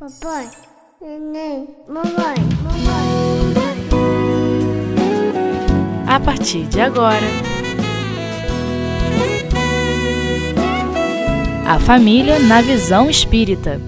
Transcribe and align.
Papai, 0.00 0.48
neném, 0.98 1.76
mamãe, 1.86 2.36
mamãe. 2.62 3.54
A 6.08 6.18
partir 6.18 6.64
de 6.68 6.80
agora, 6.80 7.26
a 11.68 11.78
família 11.80 12.38
na 12.38 12.62
visão 12.62 13.10
espírita. 13.10 13.78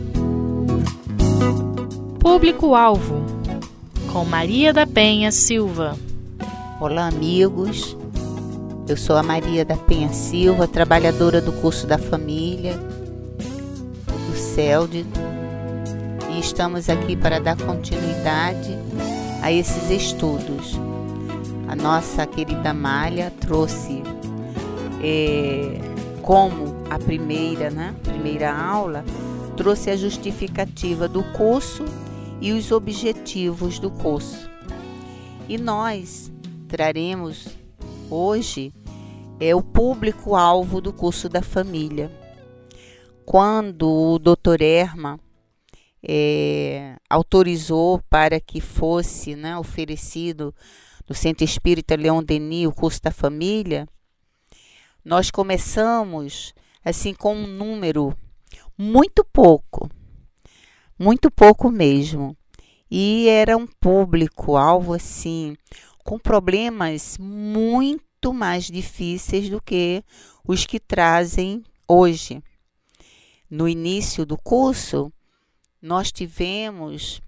Público-alvo 2.20 3.24
com 4.12 4.26
Maria 4.26 4.70
da 4.70 4.86
Penha 4.86 5.32
Silva. 5.32 5.96
Olá, 6.78 7.06
amigos. 7.06 7.96
Eu 8.86 8.98
sou 8.98 9.16
a 9.16 9.22
Maria 9.22 9.64
da 9.64 9.78
Penha 9.78 10.12
Silva, 10.12 10.68
trabalhadora 10.68 11.40
do 11.40 11.52
curso 11.52 11.86
da 11.86 11.96
família, 11.96 12.74
do 14.28 14.36
CELD, 14.36 15.06
e 16.32 16.40
estamos 16.40 16.88
aqui 16.88 17.14
para 17.14 17.38
dar 17.38 17.56
continuidade 17.56 18.78
a 19.42 19.52
esses 19.52 19.90
estudos. 19.90 20.78
A 21.68 21.76
nossa 21.76 22.26
querida 22.26 22.72
Malha 22.72 23.30
trouxe 23.38 24.02
é, 25.02 25.78
como 26.22 26.84
a 26.88 26.98
primeira, 26.98 27.70
né, 27.70 27.94
primeira 28.02 28.54
aula, 28.54 29.04
trouxe 29.56 29.90
a 29.90 29.96
justificativa 29.96 31.06
do 31.06 31.22
curso 31.32 31.84
e 32.40 32.52
os 32.52 32.72
objetivos 32.72 33.78
do 33.78 33.90
curso. 33.90 34.50
E 35.48 35.58
nós 35.58 36.32
traremos 36.66 37.48
hoje 38.08 38.72
é 39.38 39.54
o 39.54 39.62
público-alvo 39.62 40.80
do 40.80 40.92
curso 40.92 41.28
da 41.28 41.42
família. 41.42 42.10
Quando 43.24 43.88
o 43.88 44.18
Dr. 44.18 44.62
Erma 44.62 45.18
é, 46.02 46.96
autorizou 47.08 48.00
para 48.10 48.40
que 48.40 48.60
fosse 48.60 49.36
né, 49.36 49.56
oferecido 49.56 50.54
no 51.08 51.14
Centro 51.14 51.44
Espírita 51.44 51.94
Leão 51.94 52.22
Denis 52.22 52.66
o 52.66 52.72
curso 52.72 53.00
da 53.02 53.10
família, 53.10 53.86
nós 55.04 55.30
começamos 55.30 56.54
assim 56.84 57.14
com 57.14 57.34
um 57.34 57.46
número 57.46 58.16
muito 58.76 59.24
pouco, 59.24 59.88
muito 60.98 61.30
pouco 61.30 61.70
mesmo. 61.70 62.36
E 62.90 63.26
era 63.28 63.56
um 63.56 63.66
público-alvo 63.66 64.92
assim, 64.92 65.56
com 66.04 66.18
problemas 66.18 67.16
muito 67.18 68.32
mais 68.32 68.66
difíceis 68.66 69.48
do 69.48 69.62
que 69.62 70.04
os 70.46 70.66
que 70.66 70.78
trazem 70.78 71.62
hoje. 71.88 72.42
No 73.48 73.68
início 73.68 74.26
do 74.26 74.36
curso, 74.36 75.12
nós 75.82 76.12
tivemos 76.12 77.20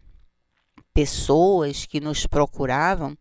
pessoas 0.94 1.84
que 1.84 2.00
nos 2.00 2.24
procuravam 2.24 3.18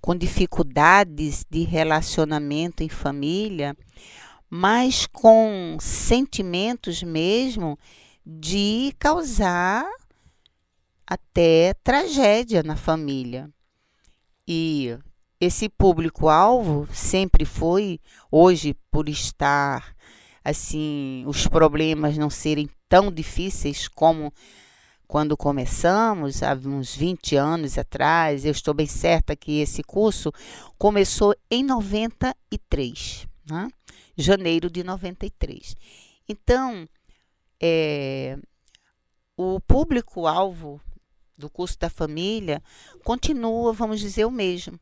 com 0.00 0.16
dificuldades 0.16 1.46
de 1.48 1.62
relacionamento 1.62 2.82
em 2.82 2.88
família, 2.88 3.76
mas 4.50 5.06
com 5.06 5.78
sentimentos 5.80 7.02
mesmo 7.02 7.78
de 8.26 8.92
causar 8.98 9.88
até 11.06 11.72
tragédia 11.84 12.62
na 12.62 12.76
família. 12.76 13.48
E 14.46 14.98
esse 15.40 15.68
público-alvo 15.68 16.88
sempre 16.92 17.44
foi, 17.44 18.00
hoje, 18.30 18.76
por 18.90 19.08
estar 19.08 19.94
assim, 20.44 21.24
os 21.26 21.46
problemas 21.46 22.18
não 22.18 22.28
serem 22.28 22.68
tão 22.88 23.10
difíceis 23.10 23.88
como 23.88 24.32
quando 25.06 25.36
começamos, 25.36 26.42
há 26.42 26.54
uns 26.54 26.94
20 26.94 27.36
anos 27.36 27.78
atrás, 27.78 28.44
eu 28.44 28.52
estou 28.52 28.74
bem 28.74 28.86
certa 28.86 29.36
que 29.36 29.60
esse 29.60 29.82
curso 29.82 30.32
começou 30.78 31.34
em 31.50 31.62
93, 31.62 33.26
né? 33.48 33.68
janeiro 34.16 34.70
de 34.70 34.82
93. 34.82 35.74
Então, 36.28 36.88
é, 37.60 38.38
o 39.36 39.60
público-alvo 39.60 40.80
do 41.36 41.50
curso 41.50 41.78
da 41.78 41.90
família 41.90 42.62
continua, 43.02 43.72
vamos 43.72 44.00
dizer, 44.00 44.24
o 44.24 44.30
mesmo, 44.30 44.78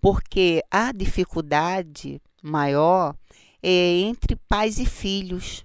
porque 0.00 0.62
a 0.70 0.92
dificuldade 0.92 2.20
maior 2.42 3.16
é 3.62 4.00
entre 4.00 4.36
pais 4.48 4.78
e 4.78 4.86
filhos, 4.86 5.64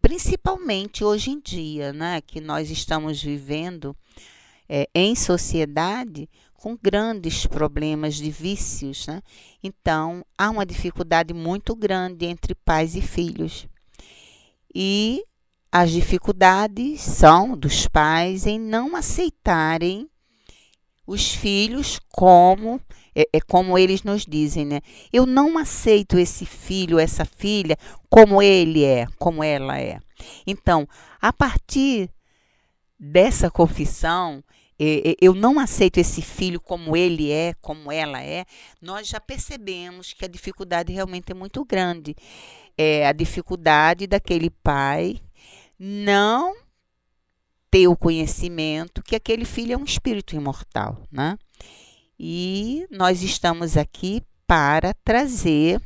principalmente 0.00 1.04
hoje 1.04 1.30
em 1.30 1.40
dia, 1.40 1.92
né, 1.92 2.20
que 2.20 2.40
nós 2.40 2.70
estamos 2.70 3.22
vivendo 3.22 3.96
é, 4.68 4.88
em 4.94 5.14
sociedade 5.14 6.28
com 6.54 6.78
grandes 6.80 7.46
problemas 7.46 8.16
de 8.16 8.30
vícios, 8.30 9.06
né? 9.06 9.22
Então 9.62 10.24
há 10.36 10.50
uma 10.50 10.66
dificuldade 10.66 11.32
muito 11.32 11.74
grande 11.74 12.26
entre 12.26 12.54
pais 12.54 12.94
e 12.94 13.00
filhos. 13.00 13.66
E 14.74 15.24
as 15.72 15.90
dificuldades 15.90 17.00
são 17.00 17.56
dos 17.56 17.88
pais 17.88 18.46
em 18.46 18.60
não 18.60 18.94
aceitarem 18.94 20.08
os 21.06 21.32
filhos 21.34 21.98
como 22.10 22.80
é, 23.14 23.26
é, 23.32 23.40
como 23.40 23.76
eles 23.76 24.02
nos 24.02 24.24
dizem, 24.24 24.64
né? 24.64 24.80
Eu 25.12 25.26
não 25.26 25.58
aceito 25.58 26.18
esse 26.18 26.46
filho, 26.46 26.98
essa 26.98 27.24
filha, 27.24 27.76
como 28.08 28.40
ele 28.40 28.84
é, 28.84 29.06
como 29.18 29.42
ela 29.42 29.78
é. 29.78 29.98
Então, 30.46 30.86
a 31.20 31.32
partir 31.32 32.08
dessa 32.98 33.50
confissão, 33.50 34.42
é, 34.78 35.10
é, 35.10 35.14
eu 35.20 35.34
não 35.34 35.58
aceito 35.58 35.98
esse 35.98 36.22
filho 36.22 36.60
como 36.60 36.96
ele 36.96 37.30
é, 37.30 37.54
como 37.60 37.92
ela 37.92 38.22
é, 38.22 38.46
nós 38.80 39.08
já 39.08 39.20
percebemos 39.20 40.12
que 40.12 40.24
a 40.24 40.28
dificuldade 40.28 40.92
realmente 40.92 41.32
é 41.32 41.34
muito 41.34 41.64
grande. 41.64 42.14
É 42.78 43.06
a 43.06 43.12
dificuldade 43.12 44.06
daquele 44.06 44.48
pai 44.48 45.20
não 45.78 46.54
ter 47.70 47.86
o 47.86 47.96
conhecimento 47.96 49.02
que 49.02 49.14
aquele 49.14 49.44
filho 49.44 49.74
é 49.74 49.76
um 49.76 49.84
espírito 49.84 50.34
imortal, 50.34 51.02
né? 51.10 51.38
E 52.18 52.86
nós 52.90 53.22
estamos 53.22 53.76
aqui 53.76 54.22
para 54.46 54.92
trazer 55.04 55.80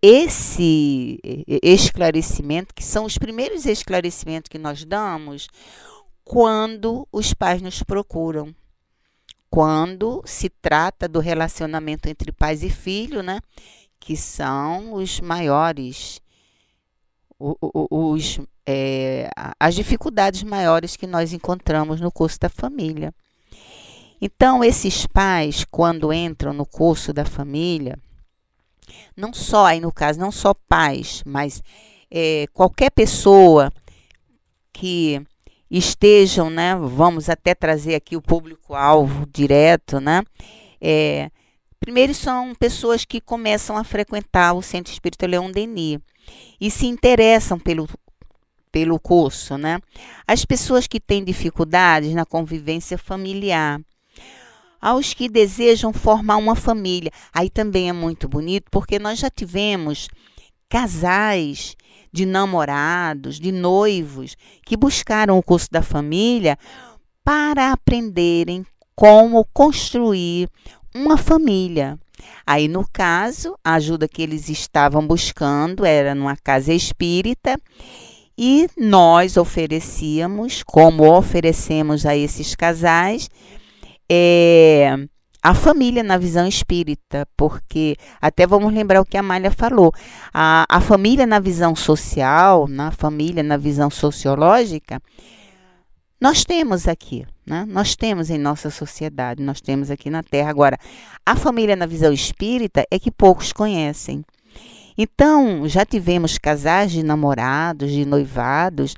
esse 0.00 1.20
esclarecimento, 1.62 2.74
que 2.74 2.82
são 2.82 3.04
os 3.04 3.16
primeiros 3.16 3.66
esclarecimentos 3.66 4.48
que 4.48 4.58
nós 4.58 4.84
damos 4.84 5.46
quando 6.24 7.06
os 7.12 7.32
pais 7.32 7.62
nos 7.62 7.82
procuram. 7.82 8.54
Quando 9.48 10.22
se 10.24 10.48
trata 10.48 11.06
do 11.06 11.20
relacionamento 11.20 12.08
entre 12.08 12.32
pais 12.32 12.62
e 12.62 12.70
filho, 12.70 13.22
né? 13.22 13.38
Que 14.00 14.16
são 14.16 14.94
os 14.94 15.20
maiores, 15.20 16.20
os, 17.90 18.38
é, 18.66 19.28
as 19.58 19.74
dificuldades 19.74 20.42
maiores 20.42 20.96
que 20.96 21.06
nós 21.06 21.32
encontramos 21.32 22.00
no 22.00 22.12
curso 22.12 22.38
da 22.38 22.48
família. 22.48 23.12
Então, 24.20 24.62
esses 24.62 25.04
pais, 25.06 25.64
quando 25.68 26.12
entram 26.12 26.52
no 26.52 26.64
curso 26.64 27.12
da 27.12 27.24
família, 27.24 27.98
não 29.16 29.32
só, 29.32 29.66
aí 29.66 29.80
no 29.80 29.90
caso, 29.92 30.20
não 30.20 30.30
só 30.30 30.54
pais, 30.54 31.22
mas 31.26 31.60
é, 32.08 32.46
qualquer 32.52 32.90
pessoa 32.90 33.72
que 34.72 35.20
estejam, 35.68 36.50
né, 36.50 36.76
vamos 36.76 37.28
até 37.28 37.54
trazer 37.54 37.96
aqui 37.96 38.16
o 38.16 38.22
público-alvo 38.22 39.26
direto, 39.32 39.98
né, 39.98 40.22
é, 40.80 41.30
primeiro 41.80 42.14
são 42.14 42.54
pessoas 42.54 43.04
que 43.04 43.20
começam 43.20 43.76
a 43.76 43.82
frequentar 43.82 44.52
o 44.52 44.62
Centro 44.62 44.92
Espírita 44.92 45.26
Leão 45.26 45.50
Denis 45.50 45.98
e 46.60 46.70
se 46.70 46.86
interessam 46.86 47.58
pelo, 47.58 47.88
pelo 48.70 48.98
curso, 48.98 49.56
né? 49.58 49.80
As 50.26 50.44
pessoas 50.44 50.86
que 50.86 50.98
têm 50.98 51.22
dificuldades 51.24 52.14
na 52.14 52.24
convivência 52.24 52.96
familiar, 52.96 53.80
aos 54.80 55.14
que 55.14 55.28
desejam 55.28 55.92
formar 55.92 56.36
uma 56.38 56.56
família. 56.56 57.12
Aí 57.32 57.48
também 57.48 57.88
é 57.88 57.92
muito 57.92 58.28
bonito, 58.28 58.64
porque 58.70 58.98
nós 58.98 59.18
já 59.18 59.30
tivemos 59.30 60.08
casais 60.68 61.76
de 62.12 62.26
namorados, 62.26 63.38
de 63.38 63.52
noivos, 63.52 64.36
que 64.64 64.76
buscaram 64.76 65.38
o 65.38 65.42
curso 65.42 65.68
da 65.70 65.82
família 65.82 66.58
para 67.24 67.72
aprenderem 67.72 68.66
como 68.94 69.46
construir 69.52 70.48
uma 70.94 71.16
família. 71.16 71.98
Aí, 72.46 72.68
no 72.68 72.86
caso, 72.92 73.56
a 73.64 73.74
ajuda 73.74 74.08
que 74.08 74.22
eles 74.22 74.48
estavam 74.48 75.06
buscando 75.06 75.84
era 75.84 76.14
numa 76.14 76.36
casa 76.36 76.72
espírita 76.72 77.56
e 78.36 78.68
nós 78.76 79.36
oferecíamos, 79.36 80.62
como 80.62 81.04
oferecemos 81.04 82.06
a 82.06 82.16
esses 82.16 82.54
casais, 82.54 83.28
é, 84.10 84.96
a 85.42 85.54
família 85.54 86.02
na 86.02 86.16
visão 86.16 86.46
espírita, 86.46 87.26
porque 87.36 87.96
até 88.20 88.46
vamos 88.46 88.72
lembrar 88.72 89.00
o 89.00 89.04
que 89.04 89.16
a 89.16 89.22
Malha 89.22 89.50
falou. 89.50 89.92
A, 90.32 90.64
a 90.68 90.80
família 90.80 91.26
na 91.26 91.40
visão 91.40 91.74
social, 91.74 92.68
na 92.68 92.90
família 92.92 93.42
na 93.42 93.56
visão 93.56 93.90
sociológica, 93.90 95.00
nós 96.20 96.44
temos 96.44 96.86
aqui, 96.86 97.26
né? 97.46 97.64
Nós 97.68 97.96
temos 97.96 98.30
em 98.30 98.38
nossa 98.38 98.70
sociedade, 98.70 99.42
nós 99.42 99.60
temos 99.60 99.90
aqui 99.90 100.08
na 100.08 100.22
Terra. 100.22 100.50
Agora, 100.50 100.78
a 101.24 101.34
família 101.36 101.76
na 101.76 101.86
visão 101.86 102.12
espírita 102.12 102.86
é 102.90 102.98
que 102.98 103.10
poucos 103.10 103.52
conhecem. 103.52 104.24
Então, 104.96 105.66
já 105.66 105.84
tivemos 105.84 106.38
casais 106.38 106.92
de 106.92 107.02
namorados, 107.02 107.90
de 107.90 108.04
noivados, 108.04 108.94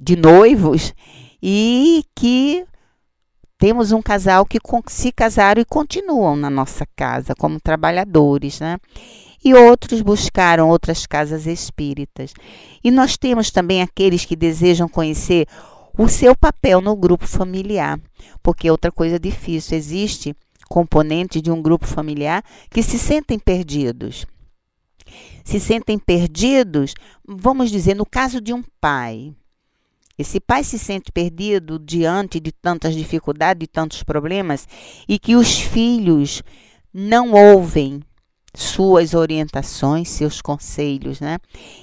de 0.00 0.14
noivos, 0.14 0.94
e 1.42 2.04
que 2.14 2.64
temos 3.58 3.90
um 3.90 4.00
casal 4.00 4.46
que 4.46 4.58
se 4.86 5.10
casaram 5.10 5.60
e 5.60 5.64
continuam 5.64 6.36
na 6.36 6.48
nossa 6.48 6.86
casa 6.94 7.34
como 7.34 7.60
trabalhadores, 7.60 8.60
né? 8.60 8.78
E 9.44 9.54
outros 9.54 10.02
buscaram 10.02 10.68
outras 10.68 11.06
casas 11.06 11.46
espíritas. 11.46 12.32
E 12.82 12.90
nós 12.90 13.16
temos 13.16 13.50
também 13.50 13.82
aqueles 13.82 14.24
que 14.24 14.36
desejam 14.36 14.88
conhecer 14.88 15.46
o 15.98 16.08
seu 16.08 16.36
papel 16.36 16.80
no 16.80 16.94
grupo 16.94 17.26
familiar, 17.26 18.00
porque 18.42 18.70
outra 18.70 18.92
coisa 18.92 19.18
difícil, 19.18 19.76
existe 19.76 20.34
componente 20.68 21.40
de 21.40 21.50
um 21.50 21.60
grupo 21.60 21.86
familiar 21.86 22.44
que 22.70 22.82
se 22.82 22.98
sentem 22.98 23.38
perdidos. 23.38 24.24
Se 25.44 25.58
sentem 25.58 25.98
perdidos, 25.98 26.94
vamos 27.26 27.70
dizer, 27.70 27.94
no 27.94 28.06
caso 28.06 28.40
de 28.40 28.52
um 28.52 28.62
pai, 28.80 29.34
esse 30.16 30.38
pai 30.38 30.62
se 30.62 30.78
sente 30.78 31.10
perdido 31.10 31.78
diante 31.78 32.38
de 32.38 32.52
tantas 32.52 32.94
dificuldades, 32.94 33.60
de 33.60 33.66
tantos 33.66 34.02
problemas, 34.02 34.68
e 35.08 35.18
que 35.18 35.34
os 35.34 35.58
filhos 35.58 36.42
não 36.92 37.32
ouvem 37.32 38.02
suas 38.54 39.14
orientações, 39.14 40.08
seus 40.08 40.40
conselhos, 40.40 41.20
né? 41.20 41.38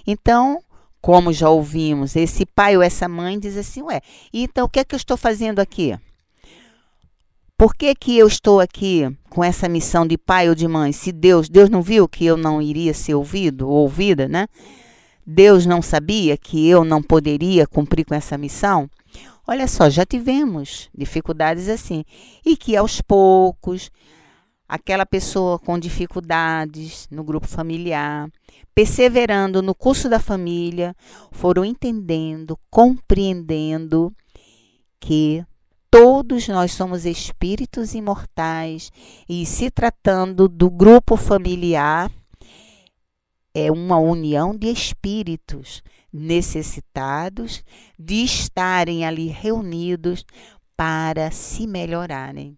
Então, 0.06 0.59
como 1.06 1.31
já 1.31 1.48
ouvimos, 1.48 2.16
esse 2.16 2.48
pai 2.48 2.75
ou 2.75 2.81
essa 2.81 3.07
mãe 3.07 3.38
diz 3.38 3.56
assim: 3.57 3.84
Ué, 3.84 4.02
então 4.34 4.66
o 4.66 4.68
que 4.68 4.80
é 4.80 4.84
que 4.84 4.96
eu 4.96 4.98
estou 4.98 5.16
fazendo 5.16 5.60
aqui? 5.60 5.96
Por 7.56 7.75
que, 7.75 7.94
que 7.94 8.18
eu 8.18 8.25
estou 8.25 8.60
aqui 8.60 9.16
com 9.30 9.44
essa 9.44 9.69
missão 9.69 10.07
de 10.07 10.18
pai 10.18 10.50
ou 10.50 10.56
de 10.56 10.68
mãe? 10.68 10.92
Se 10.92 11.12
Deus, 11.12 11.48
Deus 11.48 11.69
não 11.69 11.84
viu 11.84 12.07
que 12.07 12.25
eu 12.25 12.36
não 12.36 12.60
iria 12.60 12.92
ser 12.92 13.13
ouvido 13.13 13.69
ou 13.69 13.84
ouvida, 13.84 14.28
né? 14.28 14.48
Deus 15.24 15.68
não 15.68 15.80
sabia 15.80 16.36
que 16.38 16.68
eu 16.68 16.84
não 16.84 17.04
poderia 17.04 17.68
cumprir 17.68 18.04
com 18.04 18.16
essa 18.16 18.36
missão? 18.36 18.90
Olha 19.46 19.68
só, 19.68 19.92
já 19.92 20.08
tivemos 20.08 20.90
dificuldades 20.92 21.69
assim. 21.69 22.04
E 22.44 22.58
que 22.58 22.75
aos 22.75 23.00
poucos, 23.00 23.92
aquela 24.67 25.06
pessoa 25.06 25.59
com 25.59 25.77
dificuldades 25.77 27.07
no 27.12 27.23
grupo 27.23 27.47
familiar, 27.47 28.29
perseverando 28.73 29.62
no 29.62 29.75
curso 29.75 30.09
da 30.09 30.19
família, 30.19 30.95
foram 31.31 31.63
entendendo, 31.63 32.57
compreendendo 32.69 34.13
que 35.00 35.45
todos 35.89 36.47
nós 36.47 36.71
somos 36.73 37.06
espíritos 37.06 37.94
imortais 37.94 38.91
e 39.29 39.45
se 39.45 39.69
tratando 39.69 40.50
do 40.50 40.69
grupo 40.69 41.15
familiar, 41.15 42.12
é 43.53 43.71
uma 43.71 43.97
união 43.97 44.53
de 44.53 44.67
espíritos 44.67 45.81
necessitados 46.12 47.63
de 47.97 48.23
estarem 48.23 49.06
ali 49.06 49.27
reunidos 49.27 50.25
para 50.75 51.31
se 51.31 51.65
melhorarem. 51.65 52.57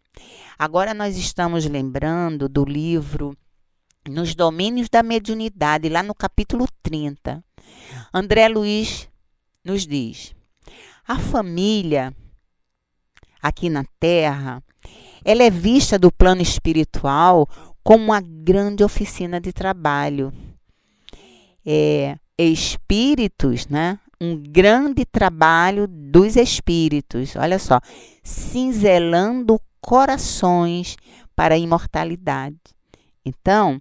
Agora 0.57 0.93
nós 0.93 1.17
estamos 1.17 1.65
lembrando 1.65 2.49
do 2.49 2.65
livro 2.65 3.37
Nos 4.07 4.33
Domínios 4.33 4.89
da 4.89 5.03
Mediunidade, 5.03 5.89
lá 5.89 6.01
no 6.01 6.15
capítulo 6.15 6.67
30. 6.81 7.43
André 8.13 8.47
Luiz 8.47 9.07
nos 9.63 9.85
diz: 9.85 10.33
a 11.07 11.19
família 11.19 12.13
aqui 13.41 13.69
na 13.69 13.85
Terra, 13.99 14.63
ela 15.23 15.43
é 15.43 15.49
vista 15.49 15.97
do 15.97 16.11
plano 16.11 16.41
espiritual 16.41 17.47
como 17.83 18.05
uma 18.05 18.21
grande 18.21 18.83
oficina 18.83 19.39
de 19.39 19.53
trabalho 19.53 20.33
é, 21.65 22.17
espíritos, 22.37 23.67
né? 23.67 23.99
Um 24.19 24.35
grande 24.41 25.05
trabalho 25.05 25.87
dos 25.87 26.35
espíritos, 26.35 27.35
olha 27.35 27.59
só, 27.59 27.79
cinzelando 28.23 29.59
corações 29.81 30.97
para 31.35 31.55
a 31.55 31.57
imortalidade. 31.57 32.57
Então, 33.25 33.79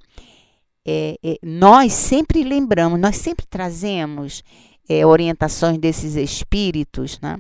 é, 0.85 1.19
é, 1.23 1.39
nós 1.43 1.93
sempre 1.93 2.45
lembramos, 2.45 3.01
nós 3.01 3.17
sempre 3.17 3.45
trazemos 3.47 4.43
é, 4.89 5.05
orientações 5.05 5.79
desses 5.79 6.15
espíritos, 6.15 7.19
né? 7.21 7.39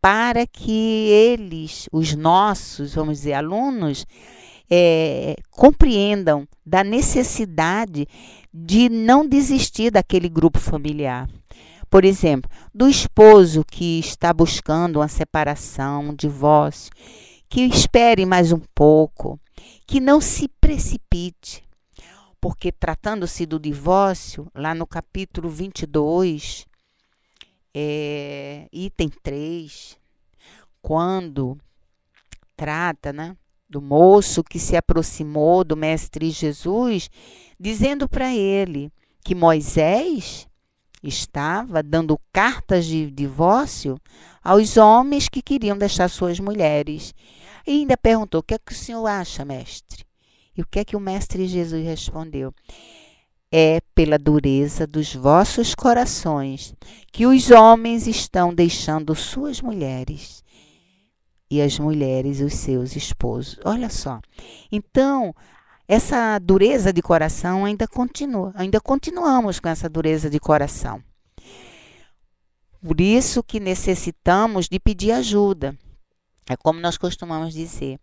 Para 0.00 0.46
que 0.46 1.08
eles, 1.08 1.88
os 1.92 2.14
nossos, 2.14 2.94
vamos 2.94 3.18
dizer, 3.18 3.34
alunos, 3.34 4.04
é, 4.70 5.36
compreendam 5.50 6.46
da 6.64 6.82
necessidade 6.82 8.06
de 8.52 8.88
não 8.88 9.26
desistir 9.26 9.90
daquele 9.90 10.28
grupo 10.28 10.58
familiar. 10.58 11.28
Por 11.88 12.04
exemplo, 12.04 12.50
do 12.74 12.88
esposo 12.88 13.64
que 13.64 14.00
está 14.00 14.32
buscando 14.32 14.96
uma 14.96 15.08
separação, 15.08 16.08
um 16.08 16.14
divórcio, 16.14 16.90
que 17.54 17.60
espere 17.60 18.26
mais 18.26 18.50
um 18.50 18.58
pouco, 18.74 19.38
que 19.86 20.00
não 20.00 20.20
se 20.20 20.48
precipite, 20.60 21.62
porque 22.40 22.72
tratando-se 22.72 23.46
do 23.46 23.60
divórcio, 23.60 24.50
lá 24.52 24.74
no 24.74 24.84
capítulo 24.84 25.48
22, 25.48 26.66
é, 27.72 28.66
item 28.72 29.08
3, 29.22 29.96
quando 30.82 31.56
trata, 32.56 33.12
né, 33.12 33.36
do 33.70 33.80
moço 33.80 34.42
que 34.42 34.58
se 34.58 34.76
aproximou 34.76 35.62
do 35.62 35.76
Mestre 35.76 36.32
Jesus, 36.32 37.08
dizendo 37.56 38.08
para 38.08 38.34
ele 38.34 38.90
que 39.24 39.32
Moisés 39.32 40.48
estava 41.04 41.84
dando 41.84 42.18
cartas 42.32 42.84
de 42.84 43.08
divórcio 43.12 43.96
aos 44.42 44.76
homens 44.76 45.28
que 45.28 45.40
queriam 45.40 45.78
deixar 45.78 46.08
suas 46.08 46.40
mulheres. 46.40 47.14
E 47.66 47.72
ainda 47.72 47.96
perguntou: 47.96 48.40
O 48.40 48.42
que 48.42 48.54
é 48.54 48.58
que 48.58 48.72
o 48.72 48.76
senhor 48.76 49.06
acha, 49.06 49.44
mestre? 49.44 50.04
E 50.56 50.62
o 50.62 50.66
que 50.66 50.78
é 50.78 50.84
que 50.84 50.96
o 50.96 51.00
Mestre 51.00 51.46
Jesus 51.46 51.84
respondeu? 51.84 52.54
É 53.50 53.80
pela 53.94 54.18
dureza 54.18 54.86
dos 54.86 55.14
vossos 55.14 55.74
corações 55.74 56.74
que 57.12 57.26
os 57.26 57.50
homens 57.50 58.06
estão 58.06 58.54
deixando 58.54 59.14
suas 59.14 59.60
mulheres 59.60 60.42
e 61.50 61.60
as 61.60 61.78
mulheres 61.78 62.40
os 62.40 62.54
seus 62.54 62.96
esposos. 62.96 63.58
Olha 63.64 63.88
só. 63.88 64.20
Então, 64.70 65.34
essa 65.86 66.38
dureza 66.38 66.92
de 66.92 67.02
coração 67.02 67.64
ainda 67.64 67.86
continua, 67.86 68.52
ainda 68.54 68.80
continuamos 68.80 69.60
com 69.60 69.68
essa 69.68 69.88
dureza 69.88 70.30
de 70.30 70.40
coração. 70.40 71.02
Por 72.80 73.00
isso 73.00 73.42
que 73.42 73.60
necessitamos 73.60 74.68
de 74.68 74.78
pedir 74.78 75.12
ajuda. 75.12 75.76
É 76.48 76.56
como 76.56 76.80
nós 76.80 76.96
costumamos 76.96 77.54
dizer. 77.54 77.98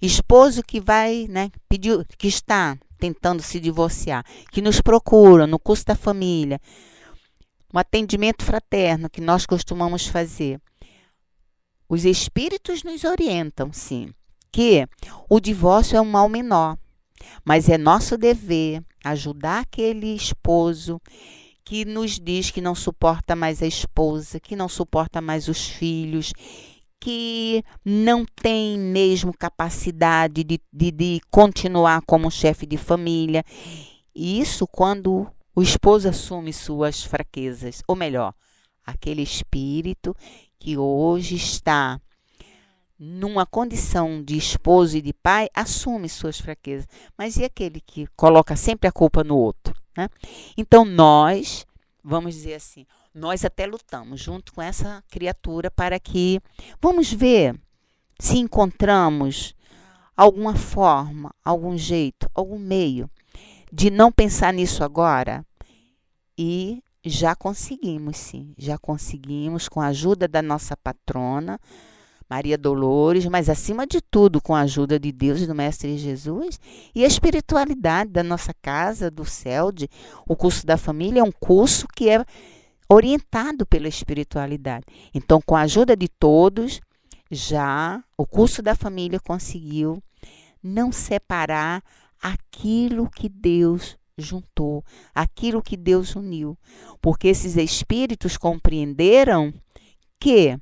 Esposo 0.00 0.62
que 0.62 0.80
vai, 0.80 1.26
né, 1.28 1.50
pediu, 1.68 2.04
que 2.18 2.28
está 2.28 2.76
tentando 2.98 3.42
se 3.42 3.58
divorciar, 3.58 4.24
que 4.52 4.62
nos 4.62 4.80
procura 4.80 5.46
no 5.46 5.58
curso 5.58 5.84
da 5.86 5.94
família, 5.94 6.60
um 7.72 7.78
atendimento 7.78 8.44
fraterno 8.44 9.10
que 9.10 9.20
nós 9.20 9.46
costumamos 9.46 10.06
fazer. 10.06 10.60
Os 11.88 12.04
espíritos 12.04 12.82
nos 12.82 13.04
orientam, 13.04 13.72
sim, 13.72 14.08
que 14.52 14.86
o 15.28 15.40
divórcio 15.40 15.96
é 15.96 16.00
um 16.00 16.04
mal 16.04 16.28
menor, 16.28 16.78
mas 17.44 17.68
é 17.68 17.76
nosso 17.76 18.16
dever 18.16 18.82
ajudar 19.04 19.60
aquele 19.60 20.14
esposo 20.14 21.00
que 21.64 21.84
nos 21.84 22.18
diz 22.18 22.50
que 22.50 22.60
não 22.60 22.74
suporta 22.74 23.34
mais 23.34 23.62
a 23.62 23.66
esposa, 23.66 24.38
que 24.38 24.54
não 24.54 24.68
suporta 24.68 25.20
mais 25.20 25.48
os 25.48 25.66
filhos, 25.66 26.32
que 27.04 27.62
não 27.84 28.24
tem 28.24 28.78
mesmo 28.78 29.36
capacidade 29.36 30.42
de, 30.42 30.58
de, 30.72 30.90
de 30.90 31.20
continuar 31.30 32.00
como 32.06 32.30
chefe 32.30 32.64
de 32.64 32.78
família. 32.78 33.44
E 34.14 34.40
isso 34.40 34.66
quando 34.66 35.30
o 35.54 35.60
esposo 35.60 36.08
assume 36.08 36.50
suas 36.50 37.04
fraquezas, 37.04 37.82
ou 37.86 37.94
melhor, 37.94 38.32
aquele 38.86 39.20
espírito 39.20 40.16
que 40.58 40.78
hoje 40.78 41.36
está 41.36 42.00
numa 42.98 43.44
condição 43.44 44.24
de 44.24 44.38
esposo 44.38 44.96
e 44.96 45.02
de 45.02 45.12
pai, 45.12 45.50
assume 45.52 46.08
suas 46.08 46.40
fraquezas. 46.40 46.88
Mas 47.18 47.36
e 47.36 47.44
aquele 47.44 47.82
que 47.82 48.06
coloca 48.16 48.56
sempre 48.56 48.88
a 48.88 48.92
culpa 48.92 49.22
no 49.22 49.36
outro? 49.36 49.74
Né? 49.94 50.08
Então, 50.56 50.86
nós, 50.86 51.66
vamos 52.02 52.34
dizer 52.34 52.54
assim, 52.54 52.86
nós 53.14 53.44
até 53.44 53.64
lutamos 53.64 54.20
junto 54.20 54.52
com 54.52 54.60
essa 54.60 55.02
criatura 55.08 55.70
para 55.70 56.00
que. 56.00 56.40
Vamos 56.80 57.12
ver 57.12 57.54
se 58.18 58.38
encontramos 58.38 59.54
alguma 60.16 60.54
forma, 60.54 61.32
algum 61.44 61.76
jeito, 61.76 62.28
algum 62.34 62.58
meio 62.58 63.08
de 63.72 63.90
não 63.90 64.12
pensar 64.12 64.52
nisso 64.52 64.84
agora 64.84 65.44
e 66.38 66.82
já 67.04 67.34
conseguimos, 67.34 68.16
sim, 68.16 68.54
já 68.56 68.78
conseguimos 68.78 69.68
com 69.68 69.80
a 69.80 69.88
ajuda 69.88 70.26
da 70.26 70.40
nossa 70.40 70.76
patrona, 70.76 71.60
Maria 72.30 72.56
Dolores, 72.56 73.26
mas 73.26 73.50
acima 73.50 73.86
de 73.86 74.00
tudo 74.00 74.40
com 74.40 74.54
a 74.54 74.60
ajuda 74.60 74.98
de 74.98 75.12
Deus 75.12 75.40
e 75.40 75.46
do 75.46 75.54
Mestre 75.54 75.98
Jesus 75.98 76.58
e 76.94 77.04
a 77.04 77.06
espiritualidade 77.06 78.10
da 78.10 78.22
nossa 78.22 78.54
casa, 78.62 79.10
do 79.10 79.24
céu, 79.24 79.70
de, 79.70 79.88
o 80.26 80.34
curso 80.34 80.64
da 80.64 80.76
família 80.76 81.20
é 81.20 81.24
um 81.24 81.32
curso 81.32 81.86
que 81.94 82.08
é 82.08 82.24
orientado 82.88 83.66
pela 83.66 83.88
espiritualidade. 83.88 84.84
Então, 85.14 85.40
com 85.44 85.56
a 85.56 85.62
ajuda 85.62 85.96
de 85.96 86.08
todos, 86.08 86.80
já 87.30 88.02
o 88.16 88.26
curso 88.26 88.62
da 88.62 88.74
família 88.74 89.18
conseguiu 89.20 90.02
não 90.62 90.92
separar 90.92 91.82
aquilo 92.22 93.10
que 93.10 93.28
Deus 93.28 93.96
juntou, 94.16 94.84
aquilo 95.14 95.62
que 95.62 95.76
Deus 95.76 96.14
uniu, 96.14 96.56
porque 97.00 97.28
esses 97.28 97.56
espíritos 97.56 98.36
compreenderam 98.36 99.52
que 100.20 100.58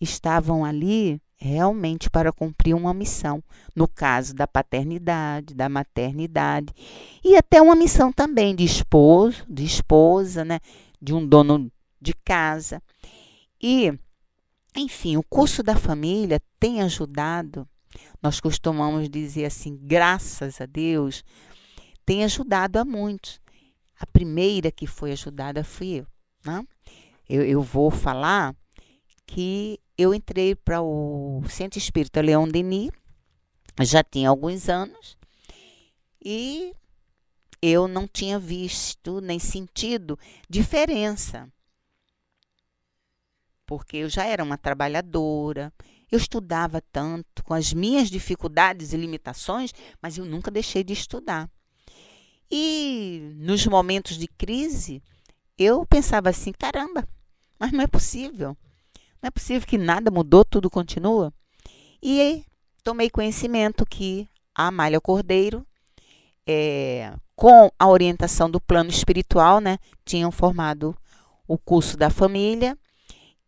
estavam 0.00 0.64
ali 0.64 1.20
realmente 1.42 2.08
para 2.08 2.32
cumprir 2.32 2.74
uma 2.74 2.94
missão, 2.94 3.42
no 3.74 3.88
caso 3.88 4.32
da 4.32 4.46
paternidade, 4.46 5.54
da 5.54 5.68
maternidade 5.68 6.72
e 7.24 7.36
até 7.36 7.60
uma 7.60 7.74
missão 7.74 8.12
também 8.12 8.54
de 8.54 8.64
esposo, 8.64 9.44
de 9.48 9.64
esposa, 9.64 10.44
né, 10.44 10.60
de 11.00 11.12
um 11.12 11.26
dono 11.26 11.70
de 12.00 12.14
casa. 12.14 12.80
E 13.60 13.92
enfim, 14.76 15.16
o 15.16 15.22
curso 15.22 15.62
da 15.62 15.76
família 15.76 16.40
tem 16.60 16.80
ajudado. 16.80 17.68
Nós 18.22 18.40
costumamos 18.40 19.10
dizer 19.10 19.44
assim, 19.44 19.76
graças 19.82 20.60
a 20.60 20.66
Deus, 20.66 21.24
tem 22.06 22.24
ajudado 22.24 22.78
a 22.78 22.84
muitos. 22.84 23.40
A 23.98 24.06
primeira 24.06 24.70
que 24.70 24.86
foi 24.86 25.12
ajudada 25.12 25.64
fui 25.64 26.00
eu. 26.00 26.06
Né? 26.44 26.64
Eu, 27.28 27.44
eu 27.44 27.62
vou 27.62 27.90
falar 27.90 28.54
que 29.26 29.78
eu 30.02 30.12
entrei 30.12 30.54
para 30.54 30.82
o 30.82 31.42
Centro 31.48 31.78
Espírita 31.78 32.20
Leão 32.20 32.48
Denis, 32.48 32.90
já 33.80 34.02
tinha 34.02 34.28
alguns 34.28 34.68
anos, 34.68 35.16
e 36.22 36.74
eu 37.60 37.86
não 37.86 38.06
tinha 38.08 38.38
visto 38.38 39.20
nem 39.20 39.38
sentido 39.38 40.18
diferença. 40.48 41.48
Porque 43.64 43.98
eu 43.98 44.08
já 44.08 44.24
era 44.24 44.42
uma 44.42 44.58
trabalhadora, 44.58 45.72
eu 46.10 46.18
estudava 46.18 46.82
tanto, 46.92 47.42
com 47.44 47.54
as 47.54 47.72
minhas 47.72 48.10
dificuldades 48.10 48.92
e 48.92 48.96
limitações, 48.96 49.72
mas 50.00 50.18
eu 50.18 50.24
nunca 50.24 50.50
deixei 50.50 50.82
de 50.84 50.92
estudar. 50.92 51.48
E 52.50 53.34
nos 53.36 53.66
momentos 53.66 54.18
de 54.18 54.26
crise, 54.26 55.02
eu 55.56 55.86
pensava 55.86 56.28
assim: 56.28 56.52
caramba, 56.52 57.08
mas 57.58 57.72
não 57.72 57.80
é 57.80 57.86
possível. 57.86 58.56
Não 59.22 59.28
é 59.28 59.30
possível 59.30 59.66
que 59.66 59.78
nada 59.78 60.10
mudou, 60.10 60.44
tudo 60.44 60.68
continua. 60.68 61.32
E 62.02 62.44
tomei 62.82 63.08
conhecimento 63.08 63.86
que 63.86 64.28
a 64.52 64.66
Amália 64.66 65.00
Cordeiro, 65.00 65.64
é, 66.44 67.14
com 67.36 67.70
a 67.78 67.88
orientação 67.88 68.50
do 68.50 68.60
plano 68.60 68.90
espiritual, 68.90 69.60
né, 69.60 69.78
tinham 70.04 70.32
formado 70.32 70.96
o 71.46 71.56
curso 71.56 71.96
da 71.96 72.10
família 72.10 72.76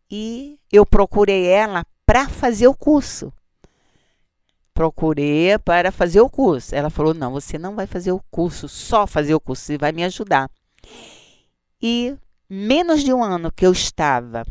e 0.09 0.57
eu 0.71 0.85
procurei 0.85 1.45
ela 1.47 1.85
para 2.05 2.29
fazer 2.29 2.67
o 2.67 2.73
curso 2.73 3.33
procurei 4.75 5.57
para 5.57 5.89
fazer 5.89 6.19
o 6.19 6.29
curso. 6.29 6.75
Ela 6.75 6.89
falou: 6.89 7.13
não, 7.13 7.31
você 7.31 7.57
não 7.57 7.75
vai 7.75 7.87
fazer 7.87 8.11
o 8.11 8.21
curso, 8.29 8.67
só 8.67 9.07
fazer 9.07 9.33
o 9.33 9.39
curso, 9.39 9.63
você 9.63 9.77
vai 9.77 9.93
me 9.93 10.03
ajudar. 10.03 10.51
E 11.81 12.15
menos 12.47 13.01
de 13.01 13.13
um 13.13 13.23
ano 13.23 13.51
que 13.51 13.65
eu 13.65 13.71
estava 13.71 14.45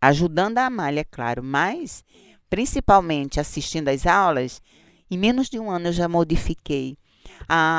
ajudando 0.00 0.58
a 0.58 0.66
Amália, 0.66 1.04
claro, 1.04 1.42
mas 1.42 2.04
principalmente 2.48 3.40
assistindo 3.40 3.88
às 3.88 4.06
aulas, 4.06 4.62
em 5.10 5.18
menos 5.18 5.48
de 5.48 5.58
um 5.58 5.70
ano 5.70 5.88
eu 5.88 5.92
já 5.92 6.08
modifiquei 6.08 6.96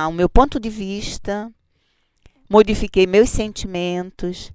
o 0.08 0.12
meu 0.12 0.30
ponto 0.30 0.60
de 0.60 0.70
vista, 0.70 1.52
modifiquei 2.50 3.06
meus 3.06 3.30
sentimentos, 3.30 4.52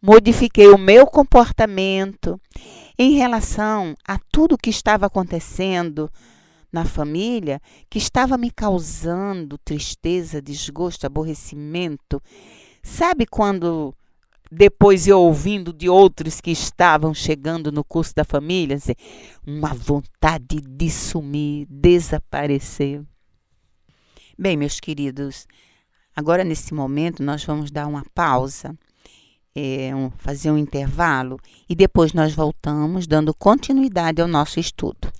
modifiquei 0.00 0.68
o 0.68 0.78
meu 0.78 1.06
comportamento 1.06 2.40
em 2.98 3.12
relação 3.12 3.94
a 4.06 4.18
tudo 4.30 4.58
que 4.58 4.70
estava 4.70 5.06
acontecendo 5.06 6.10
na 6.72 6.84
família, 6.84 7.60
que 7.90 7.98
estava 7.98 8.38
me 8.38 8.50
causando 8.50 9.58
tristeza, 9.58 10.40
desgosto, 10.40 11.06
aborrecimento. 11.06 12.22
Sabe 12.82 13.26
quando 13.26 13.94
depois 14.54 15.06
eu 15.08 15.18
ouvindo 15.18 15.72
de 15.72 15.88
outros 15.88 16.38
que 16.38 16.50
estavam 16.50 17.14
chegando 17.14 17.72
no 17.72 17.82
curso 17.82 18.14
da 18.14 18.22
família, 18.22 18.76
assim, 18.76 18.92
uma 19.46 19.72
vontade 19.72 20.60
de 20.60 20.90
sumir, 20.90 21.66
desaparecer. 21.70 23.02
Bem, 24.38 24.54
meus 24.54 24.78
queridos, 24.78 25.46
agora 26.14 26.44
nesse 26.44 26.74
momento 26.74 27.22
nós 27.22 27.42
vamos 27.42 27.70
dar 27.70 27.86
uma 27.86 28.04
pausa 28.14 28.78
é, 29.54 29.96
um, 29.96 30.10
fazer 30.18 30.50
um 30.50 30.58
intervalo 30.58 31.40
e 31.66 31.74
depois 31.74 32.12
nós 32.12 32.34
voltamos 32.34 33.06
dando 33.06 33.34
continuidade 33.34 34.20
ao 34.20 34.28
nosso 34.28 34.60
estudo. 34.60 35.10